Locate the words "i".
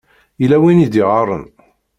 0.85-0.87